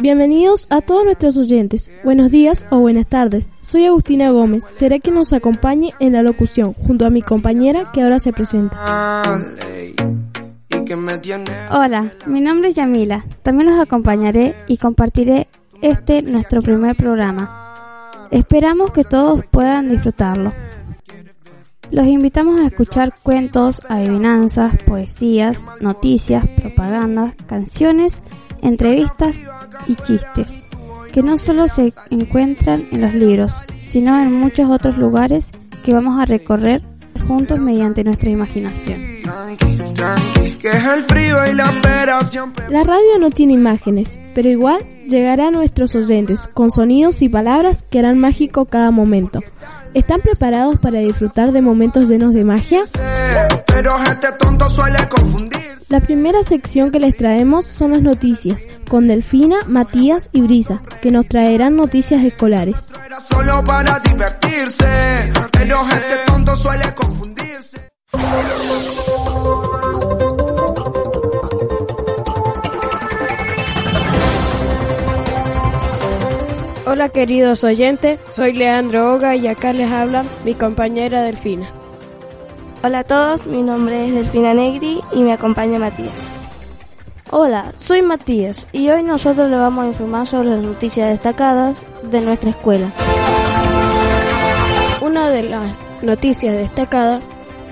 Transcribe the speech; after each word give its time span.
Bienvenidos 0.00 0.66
a 0.70 0.80
todos 0.80 1.04
nuestros 1.04 1.36
oyentes. 1.36 1.90
Buenos 2.04 2.30
días 2.30 2.66
o 2.70 2.78
buenas 2.80 3.06
tardes. 3.06 3.48
Soy 3.62 3.86
Agustina 3.86 4.30
Gómez. 4.30 4.64
Seré 4.72 5.00
quien 5.00 5.14
nos 5.14 5.32
acompañe 5.32 5.94
en 6.00 6.12
la 6.12 6.22
locución 6.22 6.74
junto 6.74 7.06
a 7.06 7.10
mi 7.10 7.22
compañera 7.22 7.90
que 7.92 8.02
ahora 8.02 8.18
se 8.18 8.32
presenta. 8.32 9.22
Hola, 11.70 12.12
mi 12.26 12.40
nombre 12.40 12.68
es 12.68 12.76
Yamila. 12.76 13.24
También 13.42 13.70
los 13.70 13.80
acompañaré 13.80 14.54
y 14.66 14.78
compartiré 14.78 15.48
este 15.80 16.22
nuestro 16.22 16.62
primer 16.62 16.94
programa. 16.96 18.28
Esperamos 18.30 18.92
que 18.92 19.04
todos 19.04 19.46
puedan 19.46 19.88
disfrutarlo. 19.88 20.52
Los 21.90 22.06
invitamos 22.06 22.60
a 22.60 22.66
escuchar 22.66 23.12
cuentos, 23.22 23.80
adivinanzas, 23.88 24.76
poesías, 24.82 25.64
noticias, 25.80 26.46
propagandas, 26.60 27.34
canciones, 27.46 28.22
entrevistas 28.62 29.38
y 29.86 29.94
chistes, 29.94 30.52
que 31.12 31.22
no 31.22 31.38
solo 31.38 31.68
se 31.68 31.92
encuentran 32.10 32.84
en 32.90 33.00
los 33.02 33.14
libros, 33.14 33.56
sino 33.80 34.20
en 34.20 34.32
muchos 34.32 34.68
otros 34.68 34.98
lugares 34.98 35.50
que 35.84 35.94
vamos 35.94 36.20
a 36.20 36.26
recorrer 36.26 36.82
juntos 37.26 37.58
mediante 37.60 38.04
nuestra 38.04 38.30
imaginación. 38.30 39.00
La 42.70 42.84
radio 42.84 43.18
no 43.20 43.30
tiene 43.30 43.54
imágenes, 43.54 44.18
pero 44.34 44.48
igual 44.48 44.84
llegará 45.08 45.48
a 45.48 45.50
nuestros 45.50 45.94
oyentes 45.94 46.48
con 46.52 46.70
sonidos 46.70 47.22
y 47.22 47.28
palabras 47.28 47.84
que 47.88 47.98
harán 47.98 48.18
mágico 48.18 48.66
cada 48.66 48.90
momento. 48.90 49.40
¿Están 49.96 50.20
preparados 50.20 50.78
para 50.78 50.98
disfrutar 50.98 51.52
de 51.52 51.62
momentos 51.62 52.06
llenos 52.06 52.34
de 52.34 52.44
magia? 52.44 52.82
La 55.88 56.00
primera 56.00 56.42
sección 56.42 56.90
que 56.90 57.00
les 57.00 57.16
traemos 57.16 57.64
son 57.64 57.92
las 57.92 58.02
noticias, 58.02 58.66
con 58.90 59.08
Delfina, 59.08 59.56
Matías 59.66 60.28
y 60.32 60.42
Brisa, 60.42 60.82
que 61.00 61.10
nos 61.10 61.26
traerán 61.26 61.76
noticias 61.76 62.22
escolares. 62.22 62.90
Hola 76.88 77.08
queridos 77.08 77.64
oyentes, 77.64 78.20
soy 78.32 78.52
Leandro 78.52 79.12
Oga 79.12 79.34
y 79.34 79.48
acá 79.48 79.72
les 79.72 79.90
habla 79.90 80.24
mi 80.44 80.54
compañera 80.54 81.22
Delfina. 81.22 81.68
Hola 82.84 83.00
a 83.00 83.04
todos, 83.04 83.48
mi 83.48 83.60
nombre 83.60 84.06
es 84.06 84.14
Delfina 84.14 84.54
Negri 84.54 85.00
y 85.12 85.24
me 85.24 85.32
acompaña 85.32 85.80
Matías. 85.80 86.14
Hola, 87.32 87.72
soy 87.76 88.02
Matías 88.02 88.68
y 88.70 88.88
hoy 88.88 89.02
nosotros 89.02 89.50
le 89.50 89.56
vamos 89.56 89.84
a 89.84 89.88
informar 89.88 90.28
sobre 90.28 90.50
las 90.50 90.62
noticias 90.62 91.10
destacadas 91.10 91.76
de 92.04 92.20
nuestra 92.20 92.50
escuela. 92.50 92.92
Una 95.00 95.28
de 95.30 95.42
las 95.42 95.72
noticias 96.02 96.56
destacadas 96.56 97.20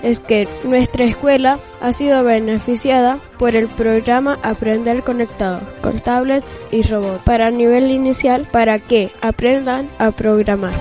es 0.04 0.20
que 0.20 0.46
nuestra 0.64 1.04
escuela 1.04 1.58
ha 1.80 1.92
sido 1.94 2.22
beneficiada 2.22 3.18
por 3.38 3.56
el 3.56 3.68
programa 3.68 4.38
Aprender 4.42 5.02
Conectado 5.02 5.60
con 5.82 5.98
tablet 5.98 6.44
y 6.70 6.82
robot 6.82 7.22
para 7.24 7.50
nivel 7.50 7.90
inicial 7.90 8.46
para 8.52 8.78
que 8.78 9.10
aprendan 9.22 9.88
a 9.98 10.10
programar. 10.10 10.72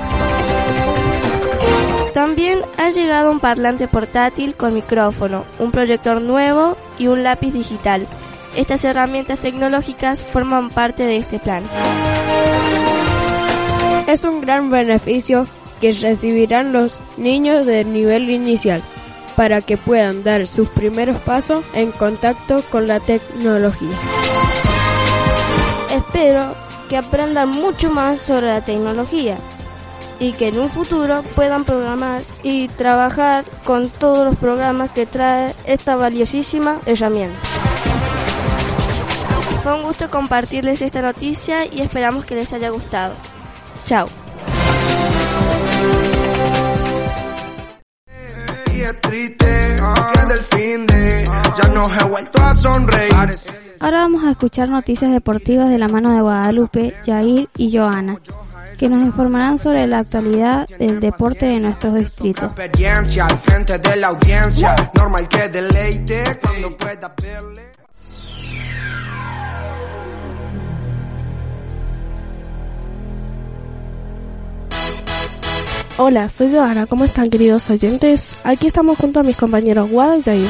También 2.13 2.59
ha 2.77 2.89
llegado 2.89 3.31
un 3.31 3.39
parlante 3.39 3.88
portátil 3.88 4.55
con 4.55 4.73
micrófono, 4.73 5.45
un 5.57 5.71
proyector 5.71 6.21
nuevo 6.21 6.77
y 6.99 7.07
un 7.07 7.23
lápiz 7.23 7.53
digital. 7.53 8.05
Estas 8.57 8.83
herramientas 8.83 9.39
tecnológicas 9.39 10.22
forman 10.22 10.69
parte 10.69 11.03
de 11.03 11.17
este 11.17 11.39
plan. 11.39 11.63
Es 14.06 14.25
un 14.25 14.41
gran 14.41 14.69
beneficio 14.69 15.47
que 15.79 15.94
recibirán 15.94 16.73
los 16.73 17.00
niños 17.17 17.66
del 17.66 17.91
nivel 17.91 18.29
inicial 18.29 18.83
para 19.35 19.61
que 19.61 19.77
puedan 19.77 20.23
dar 20.23 20.47
sus 20.47 20.67
primeros 20.69 21.17
pasos 21.19 21.63
en 21.73 21.91
contacto 21.91 22.63
con 22.69 22.88
la 22.88 22.99
tecnología. 22.99 23.95
Espero 25.91 26.55
que 26.89 26.97
aprendan 26.97 27.49
mucho 27.49 27.89
más 27.89 28.19
sobre 28.19 28.47
la 28.47 28.63
tecnología 28.63 29.38
y 30.19 30.33
que 30.33 30.47
en 30.47 30.59
un 30.59 30.69
futuro 30.69 31.23
puedan 31.35 31.66
programar 31.66 32.21
y 32.44 32.67
trabajar 32.69 33.45
con 33.63 33.89
todos 33.89 34.25
los 34.25 34.38
programas 34.38 34.91
que 34.91 35.05
trae 35.05 35.53
esta 35.65 35.95
valiosísima 35.95 36.79
herramienta. 36.85 37.38
Fue 39.63 39.73
un 39.73 39.83
gusto 39.83 40.09
compartirles 40.09 40.81
esta 40.81 41.01
noticia 41.01 41.65
y 41.65 41.81
esperamos 41.81 42.25
que 42.25 42.35
les 42.35 42.51
haya 42.53 42.69
gustado. 42.69 43.15
Chao. 43.85 44.22
Ahora 53.79 53.97
vamos 54.00 54.23
a 54.23 54.31
escuchar 54.31 54.69
noticias 54.69 55.11
deportivas 55.11 55.69
de 55.69 55.78
la 55.78 55.88
mano 55.88 56.13
de 56.13 56.22
Guadalupe, 56.22 56.95
Jair 57.06 57.50
y 57.57 57.75
Joana, 57.75 58.19
que 58.78 58.89
nos 58.89 59.01
informarán 59.01 59.57
sobre 59.57 59.88
la 59.88 60.00
actualidad 60.00 60.67
del 60.79 61.00
deporte 61.00 61.47
de 61.47 61.59
nuestros 61.59 61.95
distritos. 61.95 62.51
Hola, 75.97 76.29
soy 76.29 76.51
Joana. 76.51 76.85
¿Cómo 76.88 77.06
están, 77.06 77.29
queridos 77.29 77.69
oyentes? 77.69 78.39
Aquí 78.44 78.67
estamos 78.67 78.97
junto 78.97 79.19
a 79.19 79.23
mis 79.23 79.38
compañeros 79.38 79.89
Guada 79.89 80.17
y 80.17 80.23
Jair. 80.23 80.50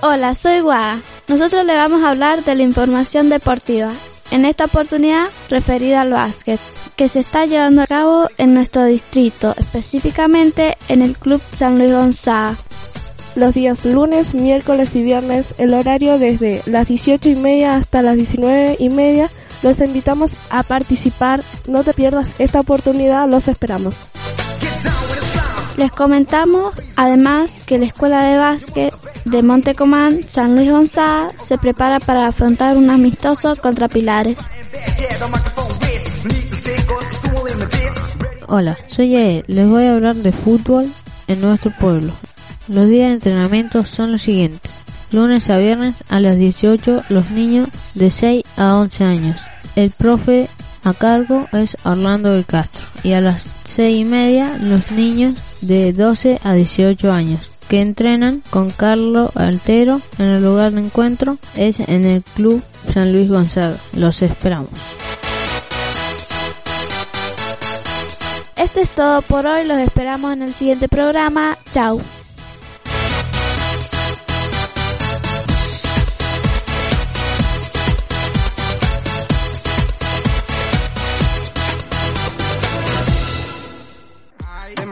Hola, 0.00 0.32
soy 0.36 0.60
Guada. 0.60 1.00
Nosotros 1.26 1.66
le 1.66 1.74
vamos 1.74 2.04
a 2.04 2.10
hablar 2.10 2.44
de 2.44 2.54
la 2.54 2.62
información 2.62 3.28
deportiva. 3.28 3.90
En 4.30 4.44
esta 4.44 4.66
oportunidad 4.66 5.26
referida 5.48 6.02
al 6.02 6.12
básquet, 6.12 6.60
que 6.94 7.08
se 7.08 7.20
está 7.20 7.46
llevando 7.46 7.82
a 7.82 7.86
cabo 7.86 8.28
en 8.38 8.54
nuestro 8.54 8.84
distrito, 8.84 9.54
específicamente 9.56 10.76
en 10.88 11.02
el 11.02 11.18
Club 11.18 11.42
San 11.56 11.78
Luis 11.78 11.92
Gonzaga. 11.92 12.56
Los 13.34 13.54
días 13.54 13.84
lunes, 13.84 14.34
miércoles 14.34 14.94
y 14.94 15.02
viernes, 15.02 15.54
el 15.58 15.74
horario 15.74 16.18
desde 16.18 16.62
las 16.66 16.86
18 16.86 17.30
y 17.30 17.34
media 17.34 17.74
hasta 17.74 18.00
las 18.00 18.14
19 18.14 18.76
y 18.78 18.90
media, 18.90 19.28
los 19.62 19.80
invitamos 19.80 20.32
a 20.50 20.62
participar. 20.62 21.42
No 21.66 21.82
te 21.82 21.92
pierdas 21.92 22.34
esta 22.38 22.60
oportunidad, 22.60 23.28
los 23.28 23.48
esperamos. 23.48 23.96
Les 25.76 25.92
comentamos 25.92 26.74
además 26.96 27.62
que 27.64 27.78
la 27.78 27.86
Escuela 27.86 28.24
de 28.24 28.36
Básquet 28.36 28.92
de 29.30 29.42
Montecomán, 29.42 30.24
San 30.26 30.54
Luis 30.54 30.70
Gonzaga, 30.70 31.30
se 31.38 31.58
prepara 31.58 32.00
para 32.00 32.28
afrontar 32.28 32.76
un 32.76 32.88
amistoso 32.88 33.56
contra 33.56 33.88
Pilares. 33.88 34.38
Hola, 38.46 38.78
soy 38.86 39.10
Yael. 39.10 39.44
Les 39.46 39.68
voy 39.68 39.84
a 39.84 39.94
hablar 39.94 40.16
de 40.16 40.32
fútbol 40.32 40.90
en 41.26 41.40
nuestro 41.40 41.70
pueblo. 41.76 42.12
Los 42.68 42.88
días 42.88 43.08
de 43.08 43.14
entrenamiento 43.14 43.84
son 43.84 44.12
los 44.12 44.22
siguientes. 44.22 44.70
Lunes 45.12 45.50
a 45.50 45.58
viernes 45.58 45.94
a 46.08 46.20
las 46.20 46.36
18 46.36 47.00
los 47.08 47.30
niños 47.30 47.68
de 47.94 48.10
6 48.10 48.44
a 48.56 48.76
11 48.76 49.04
años. 49.04 49.40
El 49.76 49.90
profe 49.90 50.48
a 50.84 50.94
cargo 50.94 51.46
es 51.52 51.76
Orlando 51.84 52.32
del 52.32 52.46
Castro 52.46 52.82
y 53.02 53.12
a 53.12 53.20
las 53.20 53.46
6 53.64 54.00
y 54.00 54.04
media 54.04 54.56
los 54.58 54.90
niños 54.90 55.34
de 55.60 55.92
12 55.92 56.40
a 56.42 56.54
18 56.54 57.12
años 57.12 57.57
que 57.68 57.80
entrenan 57.80 58.42
con 58.50 58.70
Carlos 58.70 59.30
Altero 59.36 60.00
en 60.18 60.26
el 60.26 60.42
lugar 60.42 60.72
de 60.72 60.80
encuentro 60.80 61.36
es 61.54 61.80
en 61.80 62.04
el 62.04 62.22
Club 62.22 62.62
San 62.92 63.12
Luis 63.12 63.28
Gonzaga. 63.28 63.76
Los 63.92 64.22
esperamos. 64.22 64.70
Esto 68.56 68.80
es 68.80 68.88
todo 68.90 69.22
por 69.22 69.46
hoy, 69.46 69.64
los 69.64 69.78
esperamos 69.78 70.32
en 70.32 70.42
el 70.42 70.52
siguiente 70.52 70.88
programa. 70.88 71.56
Chao. 71.70 72.00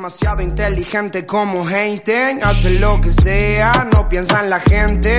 Demasiado 0.06 0.40
inteligente 0.40 1.26
como 1.26 1.68
Einstein 1.68 2.38
Hace 2.44 2.78
lo 2.78 3.00
que 3.00 3.10
sea, 3.10 3.88
no 3.92 4.08
piensa 4.08 4.40
en 4.40 4.50
la 4.50 4.60
gente 4.60 5.18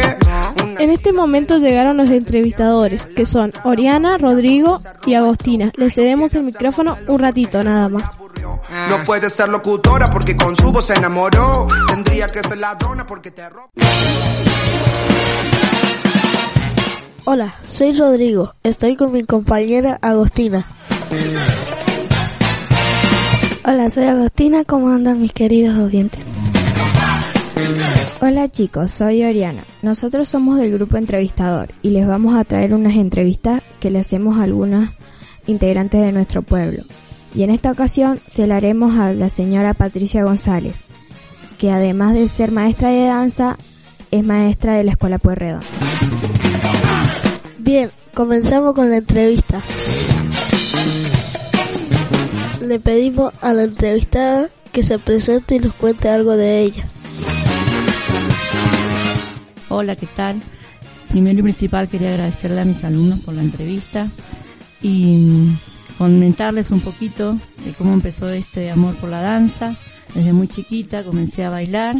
En 0.80 0.90
este 0.90 1.12
momento 1.12 1.58
llegaron 1.58 1.98
los 1.98 2.10
entrevistadores, 2.10 3.06
que 3.06 3.26
son 3.26 3.52
Oriana, 3.66 4.18
Rodrigo 4.18 4.80
y 5.06 5.16
Agostina. 5.16 5.74
Les 5.76 5.94
cedemos 5.94 6.36
el 6.36 6.44
micrófono 6.44 6.98
un 7.08 7.20
ratito 7.20 7.62
nada 7.64 7.90
más. 7.90 8.18
No 8.90 9.04
puede 9.06 9.30
ser 9.30 9.50
locutora 9.50 10.10
porque 10.10 10.38
con 10.38 10.56
su 10.56 10.72
voz 10.72 10.86
se 10.86 10.94
enamoró. 10.94 11.68
Tendría 11.88 12.30
que 12.30 12.42
ser 12.42 12.58
ladrona 12.58 13.06
porque 13.06 13.32
te 13.32 13.50
robó. 13.50 13.70
Hola, 17.26 17.56
soy 17.68 17.98
Rodrigo. 17.98 18.54
Estoy 18.64 18.96
con 18.96 19.12
mi 19.12 19.24
compañera 19.24 20.00
Agostina. 20.02 20.66
Hola, 23.70 23.90
soy 23.90 24.06
Agostina. 24.06 24.64
¿Cómo 24.64 24.88
andan 24.88 25.22
mis 25.22 25.34
queridos 25.34 25.78
oyentes? 25.78 26.24
Hola 28.22 28.50
chicos, 28.50 28.92
soy 28.92 29.26
Oriana. 29.26 29.62
Nosotros 29.82 30.30
somos 30.30 30.58
del 30.58 30.72
grupo 30.72 30.96
entrevistador 30.96 31.74
y 31.82 31.90
les 31.90 32.08
vamos 32.08 32.38
a 32.38 32.46
traer 32.46 32.74
unas 32.74 32.96
entrevistas 32.96 33.62
que 33.82 33.92
le 33.92 34.00
hacemos 34.00 34.38
a 34.38 34.44
algunas 34.44 34.92
integrantes 35.48 36.02
de 36.02 36.14
nuestro 36.14 36.44
pueblo. 36.44 36.84
Y 37.36 37.44
en 37.44 37.50
esta 37.50 37.70
ocasión 37.70 38.22
se 38.26 38.48
la 38.48 38.56
haremos 38.56 38.98
a 38.98 39.12
la 39.12 39.28
señora 39.28 39.74
Patricia 39.74 40.24
González, 40.24 40.86
que 41.58 41.70
además 41.70 42.14
de 42.14 42.30
ser 42.30 42.54
maestra 42.54 42.92
de 42.92 43.04
danza, 43.04 43.58
es 44.12 44.24
maestra 44.24 44.76
de 44.76 44.86
la 44.86 44.92
Escuela 44.92 45.18
Pueyrredón. 45.18 45.60
Bien, 47.58 47.92
comenzamos 48.14 48.74
con 48.74 48.90
la 48.90 48.96
entrevista. 48.96 49.60
Le 52.68 52.80
pedimos 52.82 53.34
a 53.42 53.54
la 53.54 53.64
entrevistada 53.64 54.50
que 54.74 54.84
se 54.84 55.00
presente 55.00 55.56
y 55.56 55.60
nos 55.60 55.74
cuente 55.74 56.10
algo 56.10 56.36
de 56.36 56.64
ella. 56.64 56.86
Hola, 59.70 59.96
¿qué 59.96 60.06
tal? 60.06 60.42
Primero 61.08 61.40
y 61.40 61.44
principal 61.44 61.88
quería 61.88 62.10
agradecerle 62.10 62.60
a 62.60 62.66
mis 62.66 62.84
alumnos 62.84 63.22
por 63.22 63.36
la 63.36 63.42
entrevista 63.42 64.10
y 64.82 65.48
comentarles 65.98 66.72
un 66.72 66.82
poquito 66.82 67.38
de 67.64 67.72
cómo 67.72 67.94
empezó 67.94 68.28
este 68.28 68.70
amor 68.70 68.96
por 68.96 69.12
la 69.12 69.22
danza. 69.22 69.78
Desde 70.14 70.34
muy 70.34 70.50
chiquita 70.50 71.04
comencé 71.04 71.46
a 71.46 71.50
bailar 71.50 71.96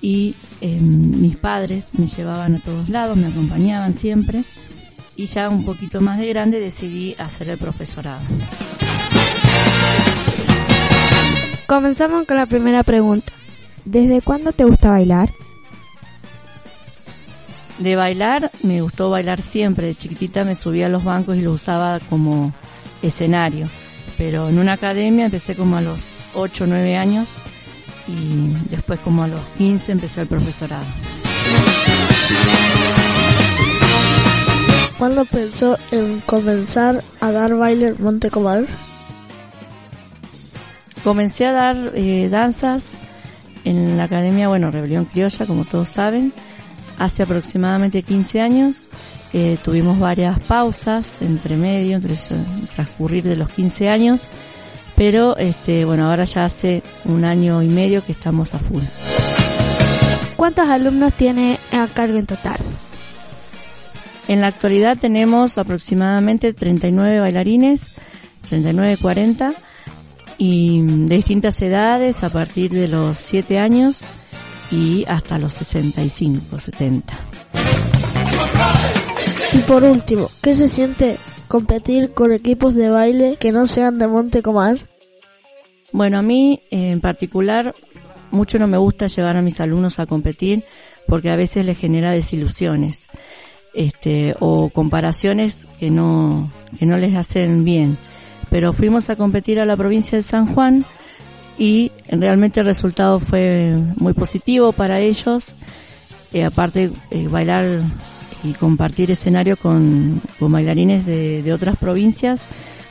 y 0.00 0.34
em, 0.62 1.20
mis 1.20 1.36
padres 1.36 1.88
me 1.98 2.06
llevaban 2.06 2.54
a 2.54 2.60
todos 2.60 2.88
lados, 2.88 3.14
me 3.18 3.26
acompañaban 3.26 3.92
siempre 3.92 4.42
y 5.16 5.26
ya 5.26 5.50
un 5.50 5.66
poquito 5.66 6.00
más 6.00 6.18
de 6.18 6.28
grande 6.28 6.60
decidí 6.60 7.14
hacer 7.18 7.50
el 7.50 7.58
profesorado. 7.58 8.22
Comenzamos 11.68 12.24
con 12.24 12.38
la 12.38 12.46
primera 12.46 12.82
pregunta. 12.82 13.30
¿Desde 13.84 14.22
cuándo 14.22 14.52
te 14.52 14.64
gusta 14.64 14.88
bailar? 14.88 15.34
De 17.78 17.94
bailar, 17.94 18.50
me 18.62 18.80
gustó 18.80 19.10
bailar 19.10 19.42
siempre. 19.42 19.88
De 19.88 19.94
chiquitita 19.94 20.44
me 20.44 20.54
subía 20.54 20.86
a 20.86 20.88
los 20.88 21.04
bancos 21.04 21.36
y 21.36 21.42
lo 21.42 21.52
usaba 21.52 22.00
como 22.08 22.54
escenario. 23.02 23.68
Pero 24.16 24.48
en 24.48 24.58
una 24.58 24.72
academia 24.72 25.26
empecé 25.26 25.56
como 25.56 25.76
a 25.76 25.82
los 25.82 26.30
8 26.32 26.64
o 26.64 26.66
9 26.68 26.96
años 26.96 27.28
y 28.06 28.48
después 28.70 28.98
como 29.00 29.24
a 29.24 29.28
los 29.28 29.42
15 29.58 29.92
empecé 29.92 30.22
el 30.22 30.26
profesorado. 30.26 30.86
¿Cuándo 34.96 35.26
pensó 35.26 35.76
en 35.90 36.20
comenzar 36.20 37.04
a 37.20 37.30
dar 37.30 37.54
baile 37.56 37.88
en 37.88 38.02
Montecomar? 38.02 38.66
Comencé 41.04 41.46
a 41.46 41.52
dar 41.52 41.92
eh, 41.94 42.28
danzas 42.30 42.90
en 43.64 43.96
la 43.96 44.04
academia, 44.04 44.48
bueno, 44.48 44.70
Rebelión 44.70 45.04
Criolla, 45.04 45.46
como 45.46 45.64
todos 45.64 45.88
saben, 45.88 46.32
hace 46.98 47.22
aproximadamente 47.22 48.02
15 48.02 48.40
años. 48.40 48.88
Eh, 49.32 49.58
tuvimos 49.62 49.98
varias 49.98 50.38
pausas 50.40 51.20
entre 51.20 51.56
medio, 51.56 51.96
entre 51.96 52.16
transcurrir 52.74 53.24
de 53.24 53.36
los 53.36 53.50
15 53.50 53.88
años, 53.90 54.28
pero 54.96 55.36
este, 55.36 55.84
bueno, 55.84 56.08
ahora 56.08 56.24
ya 56.24 56.46
hace 56.46 56.82
un 57.04 57.24
año 57.24 57.62
y 57.62 57.68
medio 57.68 58.04
que 58.04 58.12
estamos 58.12 58.54
a 58.54 58.58
full. 58.58 58.82
¿Cuántos 60.36 60.68
alumnos 60.68 61.12
tiene 61.14 61.58
a 61.72 61.86
cargo 61.88 62.18
en 62.18 62.26
total? 62.26 62.58
En 64.28 64.40
la 64.40 64.48
actualidad 64.48 64.96
tenemos 64.96 65.58
aproximadamente 65.58 66.52
39 66.52 67.20
bailarines, 67.20 67.96
39-40, 68.50 69.54
y 70.38 70.82
de 70.82 71.16
distintas 71.16 71.60
edades, 71.60 72.22
a 72.22 72.30
partir 72.30 72.70
de 72.70 72.88
los 72.88 73.18
7 73.18 73.58
años 73.58 74.00
y 74.70 75.04
hasta 75.08 75.38
los 75.38 75.54
65, 75.54 76.58
70. 76.60 77.18
Y 79.52 79.58
por 79.60 79.82
último, 79.82 80.30
¿qué 80.40 80.54
se 80.54 80.68
siente 80.68 81.16
competir 81.48 82.12
con 82.12 82.32
equipos 82.32 82.74
de 82.74 82.88
baile 82.88 83.36
que 83.40 83.50
no 83.50 83.66
sean 83.66 83.98
de 83.98 84.06
Monte 84.06 84.42
Comar? 84.42 84.78
Bueno, 85.92 86.18
a 86.18 86.22
mí 86.22 86.62
en 86.70 87.00
particular 87.00 87.74
mucho 88.30 88.58
no 88.58 88.66
me 88.66 88.78
gusta 88.78 89.06
llevar 89.06 89.36
a 89.36 89.42
mis 89.42 89.60
alumnos 89.60 89.98
a 89.98 90.06
competir 90.06 90.64
porque 91.06 91.30
a 91.30 91.36
veces 91.36 91.64
les 91.64 91.78
genera 91.78 92.10
desilusiones 92.10 93.08
este, 93.74 94.34
o 94.40 94.68
comparaciones 94.70 95.66
que 95.78 95.90
no, 95.90 96.52
que 96.78 96.84
no 96.84 96.96
les 96.98 97.14
hacen 97.14 97.64
bien. 97.64 97.96
Pero 98.50 98.72
fuimos 98.72 99.10
a 99.10 99.16
competir 99.16 99.60
a 99.60 99.66
la 99.66 99.76
provincia 99.76 100.16
de 100.16 100.22
San 100.22 100.54
Juan 100.54 100.84
y 101.58 101.92
realmente 102.08 102.60
el 102.60 102.66
resultado 102.66 103.20
fue 103.20 103.76
muy 103.96 104.14
positivo 104.14 104.72
para 104.72 105.00
ellos. 105.00 105.54
Eh, 106.32 106.44
aparte, 106.44 106.90
eh, 107.10 107.28
bailar 107.28 107.82
y 108.44 108.52
compartir 108.52 109.10
escenario 109.10 109.56
con, 109.56 110.22
bailarines 110.38 111.04
de, 111.04 111.42
de, 111.42 111.52
otras 111.52 111.76
provincias 111.76 112.40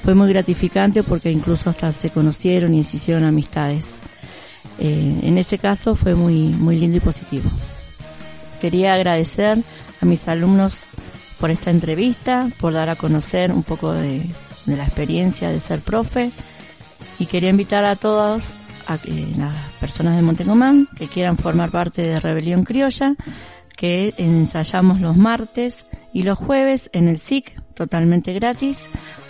fue 0.02 0.14
muy 0.14 0.30
gratificante 0.30 1.04
porque 1.04 1.32
incluso 1.32 1.70
hasta 1.70 1.94
se 1.94 2.10
conocieron 2.10 2.74
y 2.74 2.84
se 2.84 2.98
hicieron 2.98 3.24
amistades. 3.24 4.00
Eh, 4.80 5.20
en 5.24 5.38
ese 5.38 5.58
caso 5.58 5.96
fue 5.96 6.16
muy, 6.16 6.50
muy 6.50 6.78
lindo 6.78 6.98
y 6.98 7.02
positivo. 7.02 7.50
Quería 8.62 8.94
agradecer 8.94 9.58
a 10.02 10.06
mis 10.06 10.28
alumnos 10.28 10.78
por 11.40 11.52
esta 11.52 11.72
entrevista, 11.72 12.50
por 12.60 12.74
dar 12.74 12.90
a 12.90 12.96
conocer 12.96 13.52
un 13.52 13.64
poco 13.64 13.94
de, 13.94 14.24
de 14.68 14.78
la 14.78 14.84
experiencia 14.84 15.50
de 15.50 15.60
ser 15.60 15.80
profe 15.80 16.32
y 17.18 17.26
quería 17.26 17.50
invitar 17.50 17.84
a 17.86 17.96
todos 17.96 18.54
a 18.88 18.98
las 19.38 19.56
personas 19.80 20.16
de 20.16 20.22
Montecomán 20.22 20.88
que 20.96 21.08
quieran 21.08 21.38
formar 21.38 21.72
parte 21.72 22.02
de 22.02 22.20
Rebelión 22.20 22.64
Criolla, 22.64 23.16
que 23.76 24.14
ensayamos 24.18 25.02
los 25.02 25.18
martes 25.18 25.86
y 26.14 26.24
los 26.24 26.38
jueves 26.38 26.90
en 26.94 27.08
el 27.08 27.20
SIC, 27.20 27.62
totalmente 27.74 28.34
gratis, 28.34 28.78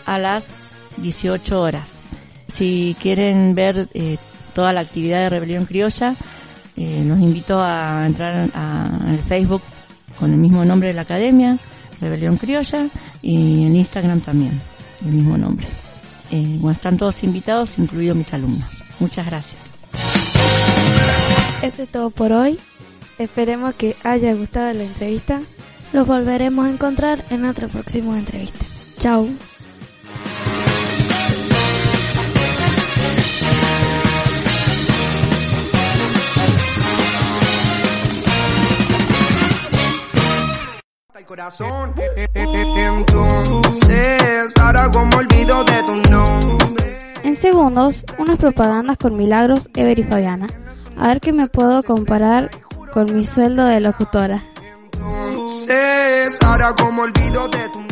a 0.05 0.19
las 0.19 0.55
18 0.97 1.59
horas. 1.59 1.93
Si 2.47 2.95
quieren 3.01 3.55
ver 3.55 3.89
eh, 3.93 4.17
toda 4.53 4.73
la 4.73 4.81
actividad 4.81 5.19
de 5.19 5.29
Rebelión 5.29 5.65
Criolla, 5.65 6.15
eh, 6.75 7.03
los 7.05 7.19
invito 7.19 7.61
a 7.61 8.05
entrar 8.05 8.49
a, 8.53 9.05
a 9.05 9.13
el 9.13 9.19
Facebook 9.19 9.61
con 10.19 10.31
el 10.31 10.37
mismo 10.37 10.65
nombre 10.65 10.89
de 10.89 10.93
la 10.93 11.01
academia, 11.01 11.57
Rebelión 11.99 12.37
Criolla, 12.37 12.87
y 13.21 13.65
en 13.65 13.75
Instagram 13.75 14.21
también, 14.21 14.61
el 15.05 15.13
mismo 15.13 15.37
nombre. 15.37 15.67
Eh, 16.31 16.57
bueno, 16.59 16.71
están 16.75 16.97
todos 16.97 17.23
invitados, 17.23 17.77
incluidos 17.77 18.17
mis 18.17 18.33
alumnos. 18.33 18.67
Muchas 18.99 19.25
gracias. 19.25 19.61
Esto 21.61 21.83
es 21.83 21.89
todo 21.89 22.09
por 22.09 22.31
hoy. 22.31 22.59
Esperemos 23.17 23.73
que 23.75 23.95
haya 24.03 24.33
gustado 24.33 24.73
la 24.73 24.83
entrevista. 24.83 25.41
Los 25.93 26.05
volveremos 26.05 26.65
a 26.65 26.69
encontrar 26.69 27.23
en 27.29 27.45
otra 27.45 27.67
próxima 27.67 28.17
entrevista. 28.17 28.65
Chao. 28.99 29.27
Corazón. 41.37 41.93
Entonces, 42.33 43.07
ahora 44.59 44.89
como 44.91 45.17
olvido 45.17 45.63
de 45.65 45.83
tu 45.83 45.95
nombre. 46.09 47.13
En 47.23 47.35
segundos, 47.35 48.03
unas 48.17 48.39
propagandas 48.39 48.97
con 48.97 49.15
Milagros, 49.15 49.69
Ever 49.75 49.99
y 49.99 50.03
Fabiana. 50.03 50.47
A 50.97 51.09
ver 51.09 51.21
qué 51.21 51.31
me 51.33 51.47
puedo 51.47 51.83
comparar 51.83 52.49
con 52.91 53.13
mi 53.13 53.23
sueldo 53.23 53.65
de 53.65 53.79
locutora. 53.81 54.43
Entonces, 54.93 56.39
ahora 56.43 56.73
como 56.73 57.03
olvido 57.03 57.47
de 57.49 57.69
tu. 57.69 57.87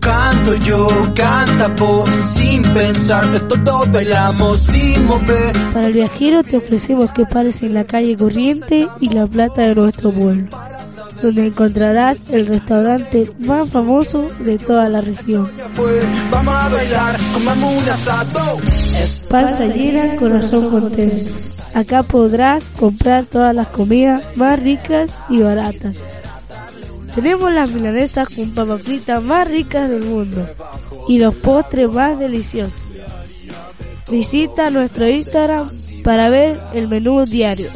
Canto 0.00 0.54
yo, 0.56 0.88
canta 1.14 1.68
vos, 1.78 2.08
sin 2.08 2.62
pensar 2.62 3.24
de 3.28 3.38
todo 3.40 3.84
bailamos 3.92 4.58
sin 4.60 5.06
mover. 5.06 5.52
Para 5.72 5.86
el 5.86 5.92
viajero 5.92 6.42
te 6.42 6.56
ofrecemos 6.56 7.12
que 7.12 7.24
pares 7.24 7.62
en 7.62 7.74
la 7.74 7.84
calle 7.84 8.16
Corriente 8.16 8.88
y 9.00 9.10
La 9.10 9.26
Plata 9.26 9.62
de 9.62 9.74
nuestro 9.76 10.10
pueblo 10.10 10.48
donde 11.22 11.46
encontrarás 11.46 12.30
el 12.30 12.46
restaurante 12.46 13.30
más 13.38 13.70
famoso 13.70 14.28
de 14.40 14.58
toda 14.58 14.88
la 14.88 15.00
región. 15.00 15.50
Panza 19.28 19.66
llena, 19.66 20.16
corazón 20.16 20.70
contento. 20.70 21.30
Acá 21.74 22.02
podrás 22.02 22.68
comprar 22.68 23.24
todas 23.24 23.54
las 23.54 23.68
comidas 23.68 24.26
más 24.36 24.58
ricas 24.60 25.10
y 25.28 25.42
baratas 25.42 25.96
Tenemos 27.14 27.52
las 27.52 27.70
milanesas 27.70 28.28
con 28.28 28.54
papas 28.54 28.82
fritas 28.82 29.22
más 29.22 29.46
ricas 29.46 29.90
del 29.90 30.04
mundo 30.04 30.48
y 31.08 31.18
los 31.18 31.34
postres 31.34 31.88
más 31.88 32.18
deliciosos. 32.18 32.84
Visita 34.10 34.70
nuestro 34.70 35.08
Instagram 35.08 35.70
para 36.02 36.30
ver 36.30 36.58
el 36.72 36.88
menú 36.88 37.24
diario. 37.26 37.68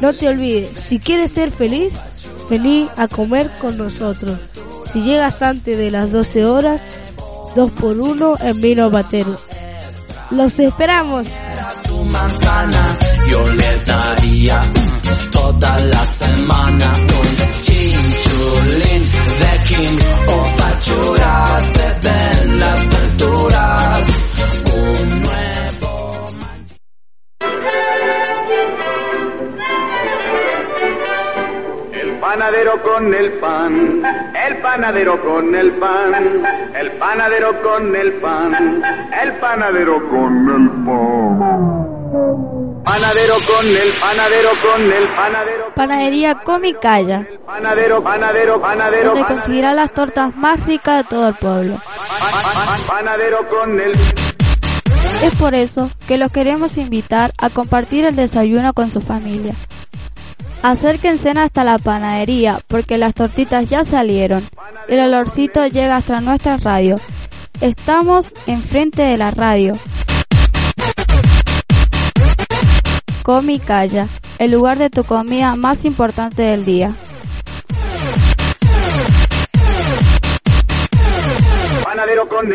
No 0.00 0.12
te 0.12 0.28
olvides, 0.28 0.78
si 0.78 0.98
quieres 0.98 1.30
ser 1.32 1.50
feliz, 1.50 1.98
vení 2.50 2.88
a 2.96 3.06
comer 3.06 3.48
con 3.60 3.78
nosotros. 3.78 4.36
Si 4.84 5.00
llegas 5.02 5.40
antes 5.40 5.78
de 5.78 5.90
las 5.90 6.10
12 6.10 6.44
horas, 6.44 6.82
2 7.54 7.70
por 7.72 7.98
1 7.98 8.34
en 8.40 8.60
vino 8.60 8.90
batero. 8.90 9.36
Los 10.30 10.58
esperamos. 10.58 11.26
Su 11.86 12.04
manzana, 12.04 12.98
yo 13.28 13.50
le 13.52 13.76
daría 13.86 14.60
toda 15.30 15.78
la 15.78 16.08
semana 16.08 16.92
un 16.96 17.60
chinchulín 17.60 19.02
de 19.40 19.64
King 19.68 19.98
o 20.26 20.56
pachuras 20.56 21.64
se 21.64 22.08
ven 22.08 22.60
las 22.60 22.94
alturas. 22.94 23.79
Panadero 32.40 32.82
con 32.82 33.12
el 33.12 33.32
pan, 33.32 34.02
el 34.34 34.56
panadero 34.62 35.20
con 35.22 35.54
el 35.54 35.72
pan, 35.72 36.42
el 36.74 36.92
panadero 36.92 37.60
con 37.60 37.94
el 37.94 38.12
pan, 38.14 38.82
el 39.22 39.32
panadero 39.34 40.08
con 40.08 40.48
el 40.48 40.70
pan. 40.86 41.38
Panadero 42.82 43.34
con 43.46 43.66
el 43.66 43.90
panadero 44.00 44.48
con 44.62 44.82
el 44.90 45.08
panadero. 45.08 45.74
Panadería 45.74 46.34
Comicaya, 46.36 47.26
Panadero, 47.44 48.02
panadero, 48.02 48.58
panadero. 48.58 49.10
donde 49.10 49.26
conseguirá 49.26 49.74
las 49.74 49.92
tortas 49.92 50.34
más 50.34 50.64
ricas 50.64 51.02
de 51.02 51.08
todo 51.10 51.28
el 51.28 51.34
pueblo. 51.34 51.76
Panadero 52.88 53.46
con 53.50 53.78
el 53.78 53.92
Es 55.22 55.34
por 55.38 55.54
eso 55.54 55.90
que 56.08 56.16
los 56.16 56.32
queremos 56.32 56.78
invitar 56.78 57.32
a 57.36 57.50
compartir 57.50 58.06
el 58.06 58.16
desayuno 58.16 58.72
con 58.72 58.90
su 58.90 59.02
familia. 59.02 59.52
Acérquense 60.62 61.30
hasta 61.30 61.64
la 61.64 61.78
panadería 61.78 62.60
porque 62.66 62.98
las 62.98 63.14
tortitas 63.14 63.68
ya 63.68 63.82
salieron. 63.84 64.42
El 64.88 65.00
olorcito 65.00 65.66
llega 65.66 65.96
hasta 65.96 66.20
nuestra 66.20 66.58
radio. 66.58 67.00
Estamos 67.60 68.32
enfrente 68.46 69.02
de 69.02 69.16
la 69.16 69.30
radio. 69.30 69.78
Comicaya, 73.22 74.06
el 74.38 74.50
lugar 74.50 74.78
de 74.78 74.90
tu 74.90 75.04
comida 75.04 75.56
más 75.56 75.84
importante 75.84 76.42
del 76.42 76.64
día. 76.64 76.94
panadero 81.90 82.28
con 82.28 82.48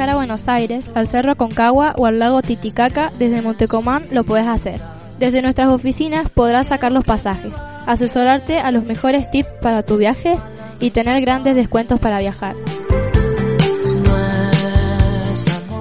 viajar 0.00 0.14
a 0.14 0.16
Buenos 0.16 0.48
Aires, 0.48 0.90
al 0.94 1.08
Cerro 1.08 1.36
Concagua 1.36 1.94
o 1.98 2.06
al 2.06 2.18
lago 2.18 2.40
Titicaca, 2.40 3.12
desde 3.18 3.42
Montecomán 3.42 4.06
lo 4.10 4.24
puedes 4.24 4.46
hacer. 4.46 4.80
Desde 5.18 5.42
nuestras 5.42 5.68
oficinas 5.68 6.30
podrás 6.30 6.68
sacar 6.68 6.90
los 6.90 7.04
pasajes, 7.04 7.54
asesorarte 7.84 8.60
a 8.60 8.70
los 8.72 8.82
mejores 8.82 9.30
tips 9.30 9.50
para 9.60 9.82
tus 9.82 9.98
viajes 9.98 10.40
y 10.80 10.88
tener 10.88 11.20
grandes 11.20 11.54
descuentos 11.54 12.00
para 12.00 12.18
viajar. 12.18 12.56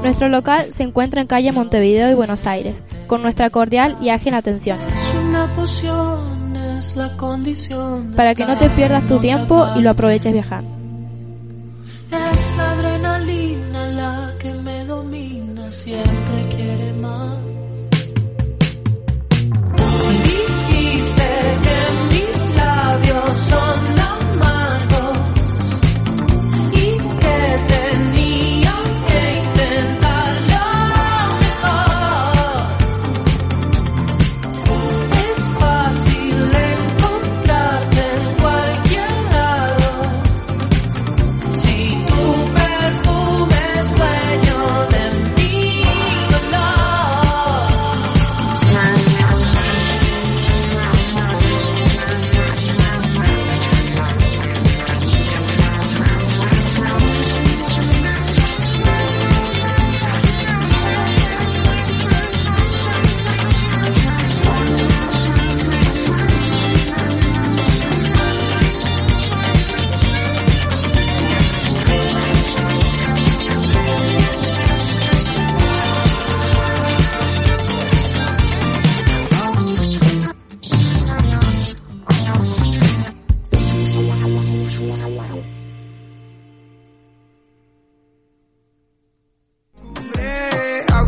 Nuestro 0.04 0.28
local 0.28 0.68
se 0.74 0.84
encuentra 0.84 1.22
en 1.22 1.28
calle 1.28 1.54
Montevideo 1.54 2.12
y 2.12 2.14
Buenos 2.14 2.46
Aires, 2.46 2.84
con 3.08 3.22
nuestra 3.22 3.50
cordial 3.50 3.96
y 4.02 4.10
ágil 4.10 4.34
atención, 4.34 4.80
para 8.18 8.36
que 8.36 8.46
no 8.46 8.58
te 8.58 8.70
pierdas 8.72 9.08
tu 9.08 9.18
tiempo 9.20 9.66
y 9.78 9.82
lo 9.82 9.92
aproveches 9.92 10.34
viajando. 10.34 10.78
Es 12.12 12.58
la 12.58 12.72
adrenalina 12.72 13.69
siempre 15.72 16.56
quiere 16.56 16.69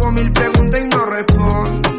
Hago 0.01 0.11
mil 0.13 0.31
preguntas 0.33 0.81
y 0.81 0.87
no 0.87 1.05
respondo. 1.05 1.89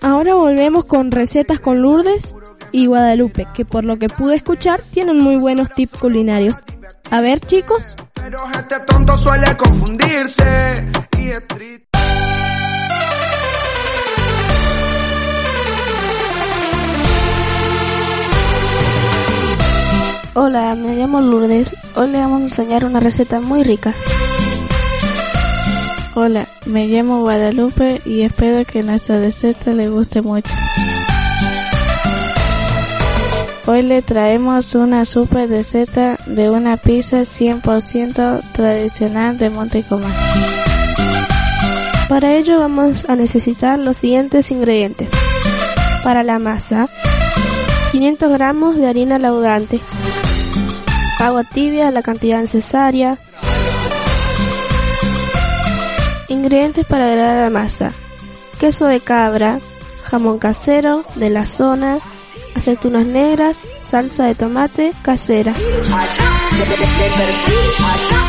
Ahora 0.00 0.34
volvemos 0.34 0.84
con 0.84 1.10
recetas 1.10 1.58
con 1.58 1.82
Lourdes 1.82 2.36
y 2.70 2.86
Guadalupe, 2.86 3.48
que 3.52 3.64
por 3.64 3.84
lo 3.84 3.96
que 3.96 4.08
pude 4.08 4.36
escuchar 4.36 4.80
tienen 4.92 5.18
muy 5.18 5.34
buenos 5.34 5.70
tips 5.70 5.98
culinarios. 5.98 6.62
A 7.10 7.20
ver 7.20 7.40
chicos, 7.40 7.96
Pero 8.14 8.38
este 8.54 8.78
tonto 8.86 9.16
suele 9.16 9.56
confundirse 9.56 10.86
y 11.18 11.30
es 11.30 11.46
triste. 11.48 11.98
Hola, 20.34 20.76
me 20.76 20.94
llamo 20.94 21.20
Lourdes. 21.20 21.74
Hoy 21.96 22.08
le 22.08 22.18
vamos 22.18 22.42
a 22.42 22.44
enseñar 22.44 22.84
una 22.84 23.00
receta 23.00 23.40
muy 23.40 23.64
rica. 23.64 23.92
Hola, 26.18 26.48
me 26.64 26.86
llamo 26.88 27.20
Guadalupe 27.20 28.00
y 28.06 28.22
espero 28.22 28.64
que 28.64 28.82
nuestra 28.82 29.18
receta 29.18 29.72
le 29.72 29.90
guste 29.90 30.22
mucho. 30.22 30.50
Hoy 33.66 33.82
le 33.82 34.00
traemos 34.00 34.74
una 34.74 35.04
super 35.04 35.46
receta 35.46 36.18
de 36.24 36.48
una 36.48 36.78
pizza 36.78 37.18
100% 37.18 38.50
tradicional 38.52 39.36
de 39.36 39.50
Montecomán. 39.50 40.10
Para 42.08 42.32
ello 42.32 42.60
vamos 42.60 43.04
a 43.10 43.14
necesitar 43.14 43.78
los 43.78 43.98
siguientes 43.98 44.50
ingredientes. 44.50 45.10
Para 46.02 46.22
la 46.22 46.38
masa, 46.38 46.88
500 47.92 48.32
gramos 48.32 48.78
de 48.78 48.86
harina 48.86 49.18
laudante, 49.18 49.80
agua 51.18 51.44
tibia, 51.44 51.90
la 51.90 52.00
cantidad 52.00 52.40
necesaria. 52.40 53.18
Ingredientes 56.46 56.86
para 56.86 57.06
agregar 57.06 57.38
la 57.38 57.50
masa, 57.50 57.90
queso 58.60 58.86
de 58.86 59.00
cabra, 59.00 59.58
jamón 60.04 60.38
casero 60.38 61.02
de 61.16 61.28
la 61.28 61.44
zona, 61.44 61.98
aceitunas 62.54 63.04
negras, 63.04 63.58
salsa 63.82 64.26
de 64.26 64.36
tomate 64.36 64.92
casera. 65.02 65.52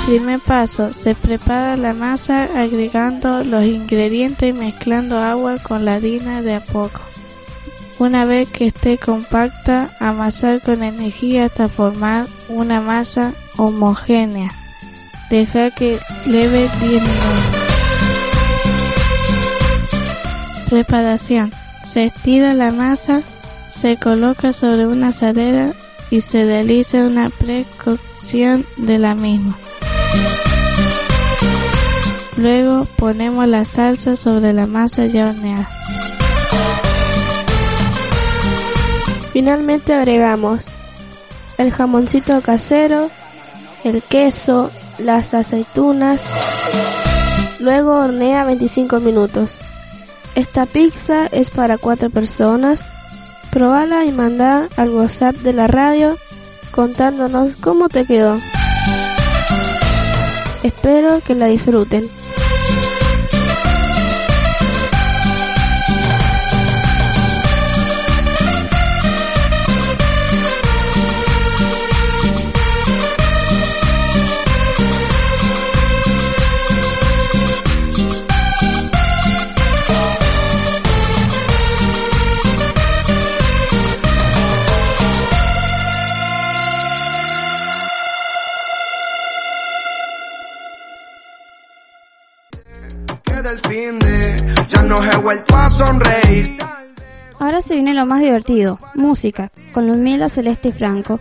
Primer 0.08 0.40
paso, 0.40 0.92
se 0.94 1.14
prepara 1.14 1.78
la 1.78 1.94
masa 1.94 2.46
agregando 2.60 3.44
los 3.44 3.64
ingredientes 3.66 4.50
y 4.50 4.54
mezclando 4.54 5.20
agua 5.20 5.60
con 5.60 5.86
la 5.86 5.94
harina 5.94 6.42
de 6.42 6.56
a 6.56 6.60
poco. 6.62 7.02
Una 8.00 8.26
vez 8.26 8.50
que 8.50 8.66
esté 8.66 8.98
compacta, 8.98 9.92
amasar 10.00 10.60
con 10.62 10.82
energía 10.82 11.46
hasta 11.46 11.70
formar 11.70 12.26
una 12.50 12.82
masa 12.82 13.34
homogénea. 13.58 14.50
Deja 15.30 15.70
que 15.70 16.00
leve 16.26 16.68
10 16.82 17.04
minutos. 17.04 17.57
Preparación. 20.70 21.52
Se 21.86 22.04
estira 22.04 22.54
la 22.54 22.72
masa, 22.72 23.22
se 23.72 23.96
coloca 23.98 24.52
sobre 24.52 24.86
una 24.86 25.10
asadera 25.10 25.72
y 26.10 26.22
se 26.22 26.44
realiza 26.46 27.06
una 27.06 27.30
precocción 27.30 28.66
de 28.76 29.00
la 29.00 29.16
misma. 29.16 29.58
Luego 32.38 32.86
ponemos 32.98 33.48
la 33.48 33.66
salsa 33.66 34.16
sobre 34.16 34.54
la 34.54 34.68
masa 34.68 35.06
ya 35.06 35.30
horneada. 35.30 35.70
Finalmente 39.32 39.94
agregamos 39.94 40.66
el 41.58 41.72
jamoncito 41.72 42.42
casero, 42.42 43.10
el 43.84 44.04
queso, 44.04 44.70
las 44.98 45.34
aceitunas. 45.34 46.28
Luego 47.60 47.96
hornea 47.96 48.44
25 48.46 49.00
minutos. 49.00 49.58
Esta 50.38 50.68
pizza 50.68 51.26
es 51.32 51.50
para 51.50 51.80
4 51.80 52.12
personas. 52.12 52.86
Probala 53.50 54.06
y 54.06 54.12
manda 54.12 54.70
al 54.78 54.92
WhatsApp 54.92 55.36
de 55.38 55.52
la 55.52 55.66
radio 55.66 56.16
contándonos 56.70 57.56
cómo 57.60 57.90
te 57.90 58.06
quedó. 58.06 58.38
Espero 60.62 61.22
que 61.26 61.34
la 61.34 61.48
disfruten. 61.48 62.08
Ahora 97.40 97.62
se 97.62 97.76
viene 97.76 97.94
lo 97.94 98.06
más 98.06 98.22
divertido, 98.22 98.80
música, 98.96 99.52
con 99.74 99.88
Ludmila, 99.88 100.28
Celeste 100.28 100.70
y 100.70 100.72
Franco. 100.72 101.20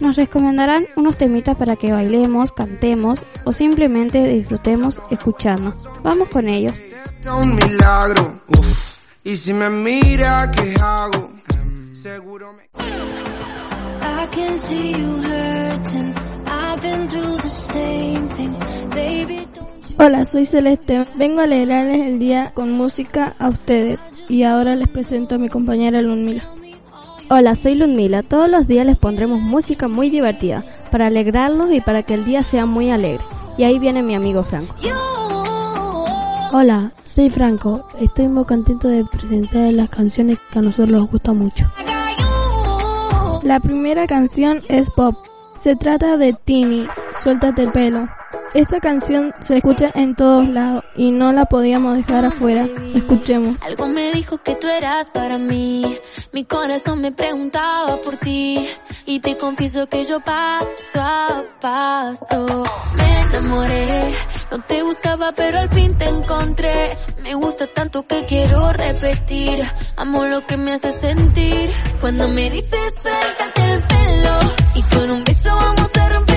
Nos 0.00 0.16
recomendarán 0.16 0.86
unos 0.96 1.18
temitas 1.18 1.56
para 1.56 1.76
que 1.76 1.92
bailemos, 1.92 2.52
cantemos 2.52 3.22
o 3.44 3.52
simplemente 3.52 4.26
disfrutemos 4.26 5.00
escuchando. 5.10 5.74
Vamos 6.02 6.28
con 6.30 6.48
ellos. 6.48 6.80
Un 7.26 7.54
milagro, 7.54 8.40
y 9.22 9.36
si 9.36 9.52
me 9.52 9.68
mira, 9.68 10.50
¿qué 10.50 10.74
hago? 10.80 11.30
Seguro 11.92 12.54
me... 12.54 12.62
I 14.02 14.26
can 14.30 14.58
see 14.58 14.92
you 14.92 15.20
hurting. 15.22 16.14
I've 16.46 16.80
been 16.80 17.06
through 17.08 17.36
the 17.42 17.48
same 17.48 18.28
thing. 18.28 18.56
Baby, 18.90 19.46
Hola, 20.02 20.24
soy 20.24 20.46
Celeste. 20.46 21.06
Vengo 21.16 21.40
a 21.40 21.44
alegrarles 21.44 22.00
el 22.00 22.18
día 22.18 22.52
con 22.54 22.72
música 22.72 23.34
a 23.38 23.50
ustedes. 23.50 24.00
Y 24.30 24.44
ahora 24.44 24.74
les 24.74 24.88
presento 24.88 25.34
a 25.34 25.38
mi 25.38 25.50
compañera 25.50 26.00
Ludmila. 26.00 26.42
Hola, 27.28 27.54
soy 27.54 27.74
Ludmila. 27.74 28.22
Todos 28.22 28.48
los 28.48 28.66
días 28.66 28.86
les 28.86 28.96
pondremos 28.96 29.40
música 29.40 29.88
muy 29.88 30.08
divertida 30.08 30.64
para 30.90 31.08
alegrarlos 31.08 31.70
y 31.70 31.82
para 31.82 32.02
que 32.02 32.14
el 32.14 32.24
día 32.24 32.42
sea 32.42 32.64
muy 32.64 32.90
alegre. 32.90 33.22
Y 33.58 33.64
ahí 33.64 33.78
viene 33.78 34.02
mi 34.02 34.14
amigo 34.14 34.42
Franco. 34.42 34.74
Hola, 36.54 36.92
soy 37.06 37.28
Franco. 37.28 37.86
Estoy 38.00 38.28
muy 38.28 38.46
contento 38.46 38.88
de 38.88 39.04
presentar 39.04 39.70
las 39.74 39.90
canciones 39.90 40.38
que 40.50 40.60
a 40.60 40.62
nosotros 40.62 40.98
nos 40.98 41.10
gustan 41.10 41.36
mucho. 41.36 41.70
La 43.42 43.60
primera 43.60 44.06
canción 44.06 44.62
es 44.70 44.90
Pop. 44.90 45.14
Se 45.58 45.76
trata 45.76 46.16
de 46.16 46.32
Tini, 46.32 46.86
Suéltate 47.22 47.64
el 47.64 47.72
pelo. 47.72 48.08
Esta 48.52 48.80
canción 48.80 49.32
se 49.40 49.58
escucha 49.58 49.92
en 49.94 50.16
todos 50.16 50.48
lados 50.48 50.82
y 50.96 51.12
no 51.12 51.30
la 51.30 51.44
podíamos 51.44 51.96
dejar 51.96 52.24
afuera. 52.24 52.66
Escuchemos. 52.94 53.62
Algo 53.62 53.86
me 53.86 54.10
dijo 54.12 54.38
que 54.38 54.56
tú 54.56 54.66
eras 54.66 55.08
para 55.10 55.38
mí. 55.38 55.96
Mi 56.32 56.44
corazón 56.44 57.00
me 57.00 57.12
preguntaba 57.12 58.00
por 58.00 58.16
ti. 58.16 58.68
Y 59.06 59.20
te 59.20 59.36
confieso 59.36 59.86
que 59.86 60.02
yo 60.04 60.18
paso 60.20 60.66
a 60.96 61.44
paso 61.60 62.64
me 62.96 63.20
enamoré. 63.20 64.14
No 64.50 64.58
te 64.58 64.82
buscaba 64.82 65.30
pero 65.30 65.60
al 65.60 65.68
fin 65.68 65.96
te 65.96 66.06
encontré. 66.06 66.96
Me 67.22 67.34
gusta 67.34 67.68
tanto 67.68 68.04
que 68.04 68.24
quiero 68.24 68.72
repetir. 68.72 69.62
Amo 69.96 70.24
lo 70.24 70.44
que 70.44 70.56
me 70.56 70.72
hace 70.72 70.90
sentir. 70.90 71.70
Cuando 72.00 72.28
me 72.28 72.50
dices 72.50 72.94
suéltate 73.00 73.72
el 73.72 73.82
pelo. 73.84 74.38
Y 74.74 74.82
con 74.82 75.10
un 75.10 75.22
beso 75.22 75.54
vamos 75.54 75.90
a 76.00 76.08
romper 76.08 76.29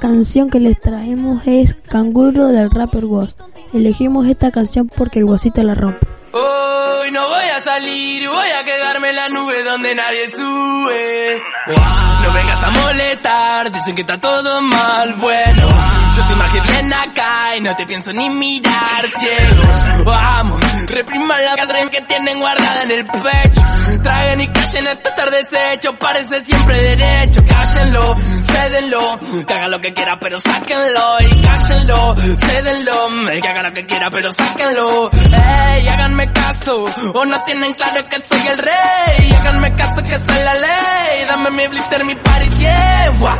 canción 0.00 0.50
que 0.50 0.58
les 0.58 0.80
traemos 0.80 1.42
es 1.46 1.74
Canguro 1.88 2.48
del 2.48 2.70
rapper 2.70 3.04
Woz. 3.04 3.36
Elegimos 3.72 4.26
esta 4.26 4.50
canción 4.50 4.88
porque 4.88 5.20
el 5.20 5.26
Wozito 5.26 5.62
la 5.62 5.74
rompe. 5.74 6.06
Hoy 6.32 7.10
no 7.12 7.28
voy 7.28 7.44
a 7.44 7.62
salir, 7.62 8.28
voy 8.28 8.48
a 8.48 8.64
quedarme 8.64 9.10
en 9.10 9.16
la 9.16 9.28
nube 9.28 9.62
donde 9.62 9.94
nadie 9.94 10.30
sube. 10.32 11.42
No 12.22 12.32
vengas 12.32 12.62
a 12.64 12.70
molestar, 12.90 13.70
dicen 13.70 13.94
que 13.94 14.02
está 14.02 14.18
todo 14.18 14.60
mal, 14.60 15.14
bueno. 15.14 15.68
Yo 16.16 16.22
soy 16.26 16.36
más 16.36 16.52
que 16.52 16.60
bien 16.60 16.92
acá 16.92 17.56
y 17.56 17.60
no 17.60 17.76
te 17.76 17.86
pienso 17.86 18.12
ni 18.12 18.28
mirar 18.30 19.04
ciego. 19.06 20.04
Vamos, 20.04 20.60
repriman 20.88 21.44
la 21.44 21.54
cadena 21.54 21.90
que 21.90 22.00
tienen 22.02 22.40
guardada 22.40 22.82
en 22.82 22.90
el 22.90 23.06
pecho. 23.06 23.62
Traigan 24.02 24.40
y 24.40 24.48
callen 24.48 24.86
esto 24.86 25.10
estar 25.10 25.30
deshecho, 25.30 25.98
parece 25.98 26.40
siempre 26.42 26.96
derecho. 26.96 27.44
Cállenlo, 27.44 28.16
cédenlo, 28.46 29.20
que 29.46 29.54
haga 29.54 29.68
lo 29.68 29.80
que 29.80 29.92
quiera 29.92 30.18
pero 30.18 30.40
sáquenlo. 30.40 31.16
Y 31.20 31.40
cállenlo, 31.42 32.16
cédenlo, 32.16 33.40
que 33.40 33.48
haga 33.48 33.62
lo 33.62 33.72
que 33.72 33.86
quiera 33.86 34.10
pero 34.10 34.32
sáquenlo. 34.32 35.10
Ey, 35.12 35.88
háganme 35.88 36.32
caso, 36.32 36.86
o 37.14 37.24
no 37.24 37.42
tienen 37.42 37.72
claro 37.74 38.08
que 38.08 38.16
soy 38.16 38.46
el 38.48 38.58
rey. 38.58 39.32
Háganme 39.38 39.74
caso 39.74 40.02
que 40.02 40.16
soy 40.16 40.42
la 40.44 40.54
ley, 40.54 41.24
dame 41.26 41.50
mi 41.50 41.66
blister, 41.68 42.04
mi 42.04 42.14
party. 42.16 42.66
Guau. 43.18 43.38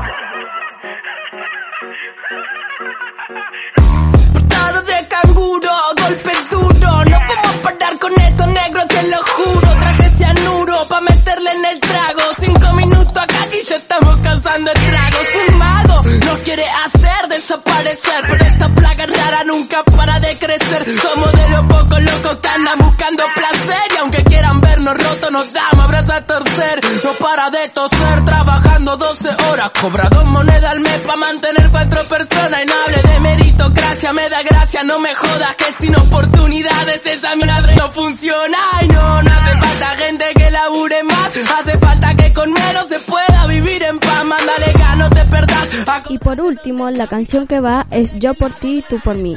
Patado 4.34 4.82
de 4.82 5.08
canguro, 5.08 5.70
golpe 6.00 6.32
duro. 6.50 7.04
No 7.04 7.18
podemos 7.26 7.56
parar 7.62 7.98
con 7.98 8.20
esto 8.20 8.46
negro, 8.46 8.86
te 8.86 9.02
lo 9.08 9.16
juro. 9.22 9.68
Traje 9.80 10.10
cianuro 10.16 10.88
pa' 10.88 11.00
meterle 11.00 11.50
en 11.52 11.64
el 11.64 11.80
trago. 11.80 12.22
Cinco 12.40 12.72
minutos 12.74 13.16
acá 13.16 13.46
y 13.52 13.64
ya 13.66 13.76
estamos 13.76 14.16
causando 14.20 14.70
estragos 14.72 15.26
Un 15.48 15.58
mago 15.58 16.02
nos 16.26 16.38
quiere 16.40 16.64
hacer 16.84 17.28
desaparecer. 17.28 18.24
Pero 18.28 18.44
esta 18.44 18.68
plaga 18.74 19.06
rara 19.06 19.44
nunca 19.50 19.82
para 19.82 20.20
de 20.20 20.38
crecer. 20.38 20.84
Somos 21.00 21.32
de 21.32 21.48
los 21.50 21.62
pocos 21.62 22.02
locos 22.02 22.36
que 22.42 22.48
andan 22.48 22.78
buscando 22.78 23.22
placer. 23.34 23.86
Y 23.94 23.96
aunque 23.98 24.22
quieran 24.24 24.60
vernos 24.60 24.94
rotos, 24.96 25.30
nos 25.30 25.52
damos 25.52 25.84
abrazos 25.84 26.10
a 26.10 26.26
torcer. 26.26 26.80
No 27.04 27.12
para 27.14 27.50
de 27.50 27.68
toser, 27.70 28.24
trabajando 28.24 28.96
12 28.96 29.28
horas. 29.48 29.70
Cobra 29.80 30.08
dos 30.08 30.26
monedas 30.26 30.72
al 30.72 30.80
mes 30.80 30.98
para 31.00 31.16
mantener 31.16 31.68
cuatro 31.70 32.02
personas. 32.04 32.62
Y 32.62 32.66
no 32.66 32.74
hable 32.84 33.02
de 33.10 33.20
meritocracia, 33.20 34.12
me 34.12 34.28
da 34.28 34.42
gracia, 34.42 34.82
no 34.84 34.98
me 35.00 35.14
jodas. 35.14 35.56
Que 35.56 35.68
sin 35.80 35.96
oportunidades 35.96 37.06
esa 37.06 37.34
madre 37.36 37.74
no 37.76 37.90
funciona. 37.90 38.58
Y 38.82 38.88
no, 38.88 39.22
no 39.22 39.30
hace 39.30 39.52
falta 39.58 39.88
gente 39.96 40.24
que 40.36 40.50
labure 40.50 41.02
más. 41.02 41.30
Hace 41.58 41.78
falta 41.78 42.14
que 42.14 42.32
con 42.32 42.52
menos 42.52 42.88
se 42.88 42.98
pueda 43.00 43.46
vivir 43.46 43.82
en 43.82 43.98
paz. 43.98 44.24
Mándale 44.24 44.72
ganos 44.78 45.10
de 45.10 45.24
perdas. 45.24 45.60
Y 46.08 46.18
por 46.18 46.40
último, 46.40 46.90
la 46.90 47.06
canción 47.06 47.46
que 47.46 47.60
va 47.60 47.86
es 47.90 48.12
Yo 48.18 48.34
por 48.34 48.52
ti 48.52 48.84
tú 48.88 49.00
por 49.00 49.16
mí, 49.16 49.36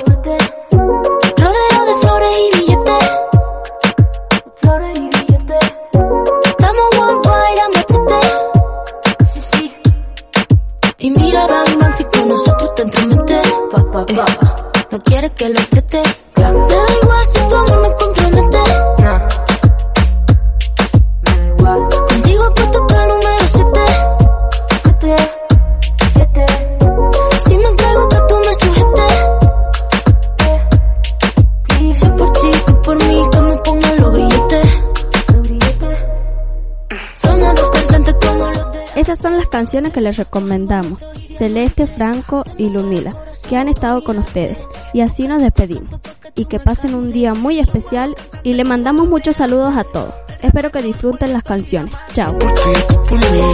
que 40.01 40.05
les 40.05 40.17
recomendamos. 40.17 41.05
Celeste, 41.37 41.85
Franco 41.85 42.43
y 42.57 42.69
Lumila, 42.69 43.13
que 43.47 43.55
han 43.57 43.67
estado 43.67 44.03
con 44.03 44.17
ustedes. 44.17 44.57
Y 44.93 45.01
así 45.01 45.27
nos 45.27 45.41
despedimos. 45.41 45.99
Y 46.35 46.45
que 46.45 46.59
pasen 46.59 46.95
un 46.95 47.11
día 47.11 47.33
muy 47.33 47.59
especial 47.59 48.15
y 48.43 48.53
le 48.53 48.63
mandamos 48.63 49.07
muchos 49.07 49.35
saludos 49.35 49.77
a 49.77 49.83
todos. 49.83 50.13
Espero 50.41 50.71
que 50.71 50.81
disfruten 50.81 51.33
las 51.33 51.43
canciones. 51.43 51.93
Chao. 52.13 52.35
Por 52.39 52.53
ti, 52.53 52.71
tú 52.87 53.03
por 53.05 53.31
mí, 53.31 53.51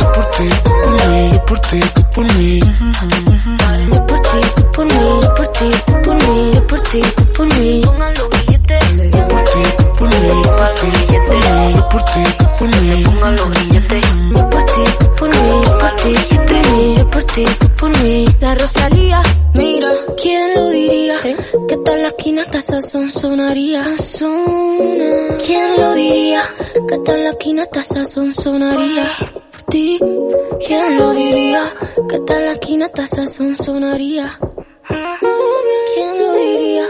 yo 15.20 15.47
por 15.88 15.96
ti, 16.02 16.14
tú 16.30 16.36
por 16.46 16.72
mí, 16.72 16.96
yo 16.96 17.10
por 17.10 17.24
ti, 17.24 17.46
tú 17.60 17.68
por 17.80 18.04
mí. 18.04 18.26
La 18.40 18.56
Rosalía, 18.56 19.22
mira, 19.54 19.90
¿quién 20.22 20.56
lo 20.56 20.70
diría? 20.70 21.16
Que 21.68 21.78
tal 21.78 22.02
la 22.02 22.10
esquina 22.10 22.42
hasta 22.44 22.62
sazón 22.62 23.12
sonaría. 23.12 23.84
¿Quién 25.46 25.78
lo 25.78 25.94
diría? 25.94 26.42
Que 26.88 26.98
tal 27.00 27.24
la 27.24 27.30
esquina 27.32 27.64
hasta 27.64 27.84
sazón 27.84 28.34
sonaría. 28.34 29.18
Por 29.52 29.62
ti, 29.64 30.00
¿quién 30.66 30.98
lo 30.98 31.12
diría? 31.12 31.74
Que 32.10 32.20
tal 32.20 32.46
la 32.46 32.52
esquina 32.54 32.86
hasta 32.88 33.08
sazón 33.08 33.56
sonaría. 33.56 34.40
¿Quién 35.94 36.20
lo 36.20 36.34
diría? 36.34 36.86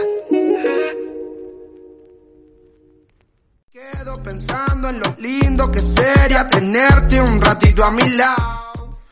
Quedo 3.70 4.22
pensando 4.22 4.88
en 4.88 5.00
lo 5.00 5.14
lindo 5.18 5.70
que 5.70 5.80
sería 5.80 6.48
tenerte 6.48 7.20
un 7.20 7.40
ratito 7.40 7.84
a 7.84 7.90
mi 7.90 8.08
lado. 8.10 8.67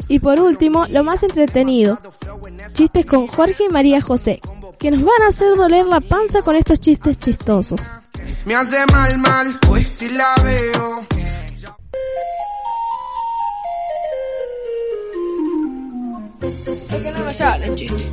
Y 0.08 0.20
por 0.20 0.40
último, 0.40 0.86
lo 0.88 1.02
más 1.02 1.22
entretenido, 1.22 1.98
chistes 2.72 3.06
con 3.06 3.26
Jorge 3.26 3.64
y 3.64 3.72
María 3.72 4.00
José, 4.00 4.40
que 4.78 4.90
nos 4.90 5.00
van 5.00 5.22
a 5.24 5.28
hacer 5.28 5.56
doler 5.56 5.86
la 5.86 6.00
panza 6.00 6.42
con 6.42 6.54
estos 6.54 6.80
chistes 6.80 7.18
chistosos. 7.18 7.92
Me 8.44 8.54
hace 8.54 8.86
mal, 8.92 9.18
mal, 9.18 9.58
si 9.92 10.08
la 10.08 10.34
veo. 10.44 11.06
Es 16.90 17.02
que 17.02 17.12
no 17.12 17.24
me 17.24 17.34
sale 17.34 17.66
el 17.66 17.74
chiste. 17.74 18.04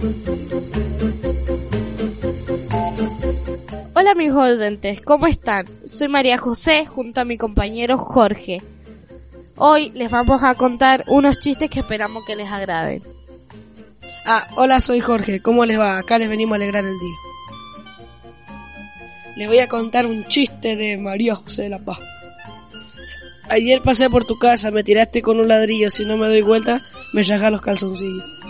Hola 3.94 4.16
mis 4.16 4.32
oyentes, 4.32 5.02
¿cómo 5.02 5.28
están? 5.28 5.68
Soy 5.86 6.08
María 6.08 6.40
José 6.40 6.88
junto 6.88 7.22
a 7.22 7.26
mi 7.26 7.38
compañero 7.38 7.98
Jorge. 7.98 8.62
Hoy 9.66 9.92
les 9.96 10.12
vamos 10.12 10.44
a 10.44 10.56
contar 10.56 11.06
unos 11.08 11.40
chistes 11.40 11.70
que 11.70 11.80
esperamos 11.80 12.26
que 12.26 12.36
les 12.36 12.52
agraden. 12.52 13.02
Ah, 14.26 14.50
hola, 14.58 14.82
soy 14.82 15.00
Jorge. 15.00 15.42
¿Cómo 15.42 15.64
les 15.64 15.80
va? 15.80 15.98
Acá 15.98 16.18
les 16.18 16.28
venimos 16.28 16.52
a 16.52 16.56
alegrar 16.58 16.84
el 16.84 17.00
día. 17.00 17.16
Les 19.38 19.48
voy 19.48 19.60
a 19.60 19.70
contar 19.70 20.06
un 20.06 20.28
chiste 20.28 20.76
de 20.76 20.98
María 20.98 21.36
José 21.36 21.62
de 21.62 21.70
la 21.70 21.80
Paz. 21.80 21.98
Ayer 23.48 23.82
pasé 23.82 24.10
por 24.10 24.26
tu 24.26 24.38
casa, 24.38 24.70
me 24.70 24.84
tiraste 24.84 25.22
con 25.22 25.40
un 25.40 25.48
ladrillo, 25.48 25.90
si 25.90 26.04
no 26.04 26.18
me 26.18 26.28
doy 26.28 26.42
vuelta, 26.42 26.82
me 27.14 27.24
llajas 27.24 27.50
los 27.50 27.62
calzoncillos. 27.62 28.44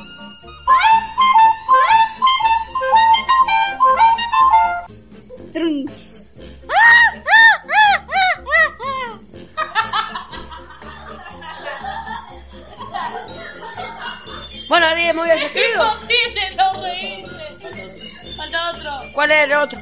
Bueno, 14.73 14.87
ya 14.97 15.13
me 15.13 15.19
voy 15.19 15.29
a 15.29 15.35
despido. 15.35 15.83
Imposible 15.83 16.55
no 16.57 16.81
reírse. 16.81 18.35
Falta 18.35 18.71
otro. 18.71 18.91
¿Cuál 19.13 19.29
es 19.29 19.43
el 19.43 19.53
otro? 19.53 19.79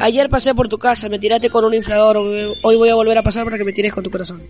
Ayer 0.00 0.28
pasé 0.28 0.52
por 0.52 0.66
tu 0.66 0.78
casa, 0.78 1.08
me 1.08 1.20
tiraste 1.20 1.48
con 1.48 1.64
un 1.64 1.74
inflador. 1.74 2.16
Hoy 2.16 2.74
voy 2.74 2.88
a 2.88 2.96
volver 2.96 3.16
a 3.16 3.22
pasar 3.22 3.44
para 3.44 3.56
que 3.56 3.62
me 3.62 3.72
tires 3.72 3.92
con 3.92 4.02
tu 4.02 4.10
corazón. 4.10 4.42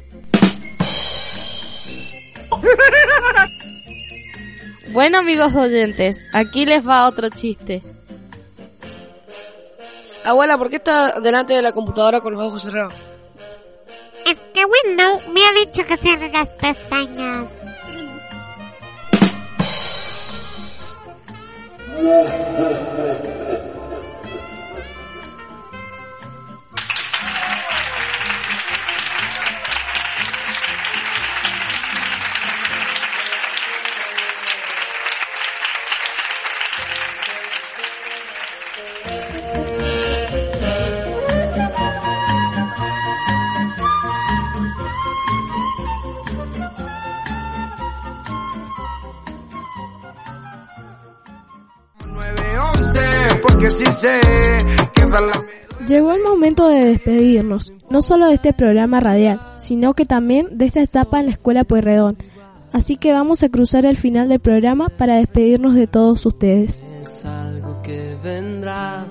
Bueno 4.93 5.19
amigos 5.19 5.55
oyentes, 5.55 6.27
aquí 6.33 6.65
les 6.65 6.89
va 6.89 7.07
otro 7.07 7.29
chiste. 7.29 7.83
Abuela, 10.25 10.57
¿por 10.57 10.71
qué 10.71 10.77
está 10.77 11.21
delante 11.21 11.53
de 11.53 11.61
la 11.61 11.73
computadora 11.73 12.23
con 12.23 12.33
los 12.33 12.43
ojos 12.43 12.63
cerrados? 12.63 13.10
Es 14.61 14.67
que 14.67 14.91
Windows 14.91 15.27
me 15.29 15.41
ha 15.43 15.53
dicho 15.53 15.87
que 15.87 15.97
cierre 15.97 16.31
las 16.31 16.49
pestañas. 16.51 17.49
Llegó 55.87 56.13
el 56.13 56.23
momento 56.23 56.69
de 56.69 56.85
despedirnos, 56.85 57.73
no 57.89 58.03
solo 58.03 58.29
de 58.29 58.35
este 58.35 58.53
programa 58.53 59.01
radial, 59.01 59.41
sino 59.59 59.95
que 59.95 60.05
también 60.05 60.47
de 60.59 60.67
esta 60.67 60.83
etapa 60.83 61.21
en 61.21 61.27
la 61.27 61.33
Escuela 61.33 61.65
Pueyrredón. 61.65 62.19
Así 62.73 62.97
que 62.97 63.13
vamos 63.13 63.43
a 63.43 63.49
cruzar 63.49 63.85
el 63.87 63.97
final 63.97 64.29
del 64.29 64.39
programa 64.39 64.89
para 64.89 65.17
despedirnos 65.17 65.75
de 65.75 65.87
todos 65.87 66.25
ustedes. 66.25 66.83
Es 67.03 67.25
algo 67.25 67.83
que 67.83 68.17
vendrá. 68.23 69.05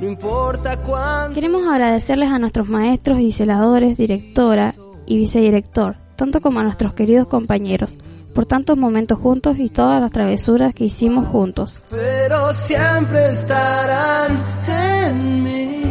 no 0.00 0.08
importa 0.08 0.78
cuánto. 0.82 1.34
Queremos 1.34 1.66
agradecerles 1.68 2.30
a 2.30 2.38
nuestros 2.38 2.68
maestros 2.68 3.20
y 3.20 3.32
celadores, 3.32 3.98
directora 3.98 4.74
y 5.06 5.18
vicedirector, 5.18 5.96
tanto 6.16 6.40
como 6.40 6.60
a 6.60 6.62
nuestros 6.62 6.94
queridos 6.94 7.26
compañeros, 7.26 7.98
por 8.34 8.44
tantos 8.46 8.76
momentos 8.76 9.18
juntos 9.18 9.58
y 9.58 9.68
todas 9.68 10.00
las 10.00 10.10
travesuras 10.10 10.74
que 10.74 10.84
hicimos 10.84 11.26
juntos. 11.28 11.80
Pero 11.88 12.52
siempre 12.52 13.30
estarán 13.30 14.36
en 14.68 15.42
mí. 15.42 15.82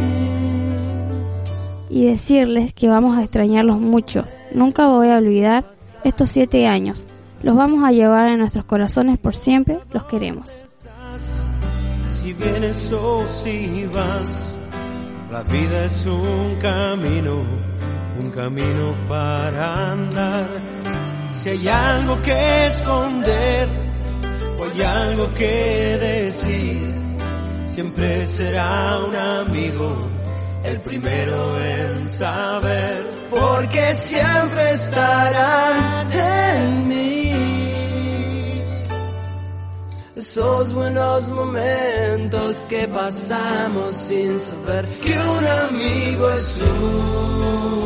Y 1.88 2.06
decirles 2.06 2.74
que 2.74 2.88
vamos 2.88 3.16
a 3.18 3.22
extrañarlos 3.22 3.80
mucho. 3.80 4.26
Nunca 4.52 4.86
voy 4.88 5.08
a 5.08 5.18
olvidar 5.18 5.64
estos 6.04 6.28
siete 6.28 6.66
años. 6.66 7.06
Los 7.42 7.56
vamos 7.56 7.82
a 7.82 7.92
llevar 7.92 8.28
en 8.28 8.38
nuestros 8.38 8.64
corazones 8.64 9.18
por 9.18 9.34
siempre. 9.34 9.78
Los 9.92 10.04
queremos. 10.04 10.62
Si 12.10 12.32
vienes 12.32 12.92
o 12.92 13.26
si 13.26 13.86
vas, 13.86 14.54
la 15.30 15.42
vida 15.42 15.84
es 15.84 16.06
un 16.06 16.56
camino, 16.60 17.36
un 18.22 18.30
camino 18.30 18.94
para 19.08 19.92
andar. 19.92 20.73
Si 21.34 21.50
hay 21.50 21.68
algo 21.68 22.22
que 22.22 22.66
esconder 22.66 23.68
o 24.58 24.64
hay 24.64 24.82
algo 24.82 25.34
que 25.34 25.98
decir, 26.00 26.94
siempre 27.66 28.26
será 28.28 28.98
un 29.06 29.16
amigo 29.16 30.14
el 30.64 30.80
primero 30.80 31.60
en 31.60 32.08
saber, 32.08 33.04
porque 33.30 33.96
siempre 33.96 34.72
estarán 34.72 36.12
en 36.12 36.88
mí. 36.88 37.04
Esos 40.16 40.72
buenos 40.72 41.28
momentos 41.28 42.54
que 42.68 42.88
pasamos 42.88 43.94
sin 43.94 44.38
saber 44.38 44.86
que 45.00 45.18
un 45.18 45.46
amigo 45.46 46.30
es 46.30 46.58
una 46.58 47.83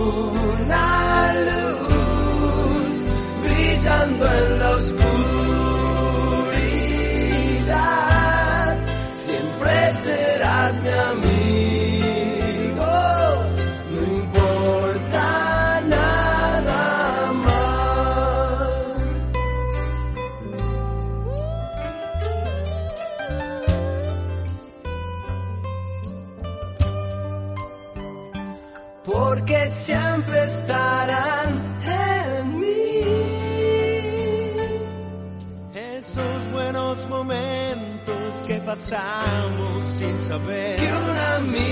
momentos 38.90 38.90
que 38.90 38.94
pasamos 38.94 39.84
sin 39.86 40.20
saber 40.20 40.76
que 40.76 40.86
un 40.86 41.16
amigo 41.18 41.58
es 41.58 41.60
un 41.60 41.67